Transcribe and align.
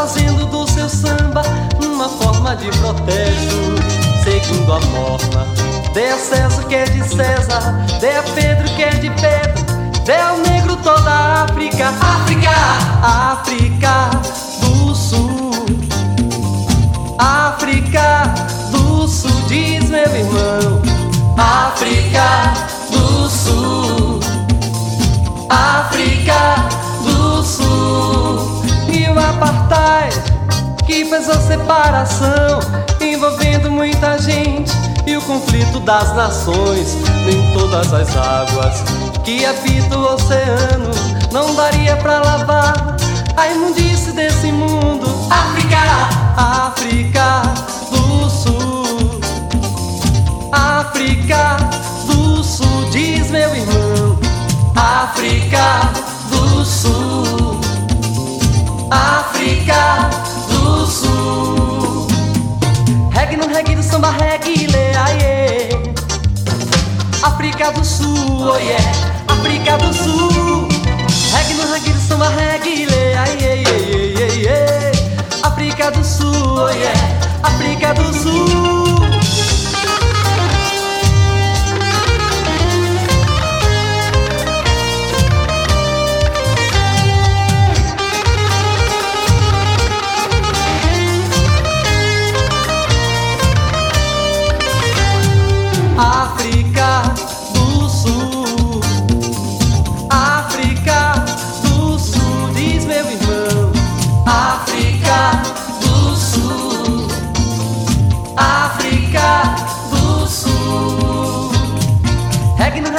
fazendo 0.00 0.46
do 0.46 0.66
seu 0.66 0.88
samba 0.88 1.42
uma 1.84 2.08
forma 2.08 2.56
de 2.56 2.70
protesto, 2.78 3.74
seguindo 4.24 4.72
a 4.72 4.80
norma. 4.80 5.46
Dê 5.92 6.08
a 6.08 6.16
César 6.16 6.64
que 6.64 6.74
é 6.74 6.84
de 6.84 7.06
César, 7.06 7.86
dê 8.00 8.16
a 8.16 8.22
Pedro 8.22 8.64
que 8.76 8.82
é 8.82 8.90
de 8.92 9.10
Pedro, 9.10 10.02
dê 10.06 10.16
ao 10.16 10.38
negro 10.38 10.74
toda 10.76 11.10
a 11.10 11.42
África, 11.44 11.88
África, 11.88 12.50
África 13.02 14.10
do 14.62 14.94
Sul, 14.94 15.50
África 17.18 18.32
do 18.70 19.06
Sul, 19.06 19.30
diz 19.48 19.84
meu 19.90 20.00
irmão. 20.00 20.79
Que 30.90 31.04
fez 31.04 31.30
a 31.30 31.40
separação 31.40 32.58
envolvendo 33.00 33.70
muita 33.70 34.18
gente 34.18 34.72
e 35.06 35.16
o 35.16 35.22
conflito 35.22 35.78
das 35.78 36.12
nações. 36.16 36.96
Nem 37.24 37.52
todas 37.52 37.94
as 37.94 38.16
águas 38.16 38.82
que 39.22 39.46
habitam 39.46 40.02
o 40.02 40.14
oceano 40.14 40.90
não 41.30 41.54
daria 41.54 41.96
para 41.96 42.18
lavar 42.18 42.96
a 43.36 43.48
imundície 43.52 44.10
desse 44.10 44.50
mundo. 44.50 45.06
África, 45.30 45.78
África 46.36 47.42
do 47.92 48.28
Sul, 48.28 49.20
África 50.50 51.56
do 52.06 52.42
Sul, 52.42 52.90
diz 52.90 53.30
meu 53.30 53.54
irmão. 53.54 54.18
África 54.74 55.99
África 67.70 67.72
do 67.72 67.84
Sul, 67.84 68.48
oh 68.48 68.58
yeah. 68.58 68.80
África 69.28 69.79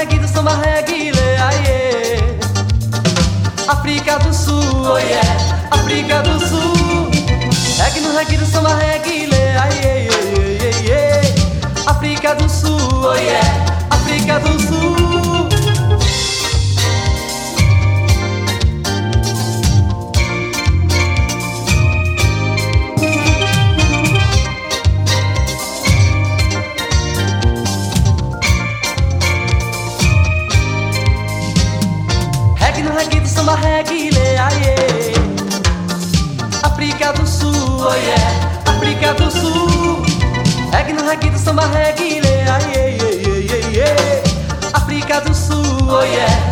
Reggae 0.00 0.18
do 0.18 0.26
samba 0.26 0.54
reggae, 0.54 1.12
lê, 1.12 1.36
aie. 1.36 2.38
África 3.68 4.18
do 4.18 4.32
Sul, 4.32 4.62
oh 4.86 4.96
yeah. 4.96 5.68
África 5.70 6.22
do 6.22 6.40
Sul. 6.40 7.10
Reggae 7.76 8.00
no 8.00 8.16
reggae 8.16 8.38
do 8.38 8.46
samba 8.46 8.76
reggae, 8.76 9.19
Reggae 32.80 32.88
no 32.88 32.96
reggae 32.96 33.20
do 33.20 33.28
samba 33.28 33.56
reggae, 33.56 34.10
lê, 34.10 34.38
aie. 34.38 35.12
África 36.62 37.12
do 37.12 37.26
Sul, 37.26 37.52
oh 37.52 37.94
yeah, 37.94 38.62
África 38.64 39.12
do 39.12 39.30
Sul. 39.30 40.02
Reggae 40.72 40.94
no 40.94 41.04
reggae 41.04 41.28
do 41.28 41.38
samba 41.38 41.66
reggae, 41.66 42.22
lê, 42.22 42.40
aie. 42.48 44.22
África 44.72 45.20
do 45.20 45.34
Sul, 45.34 45.62
oh 45.90 46.02
yeah, 46.04 46.49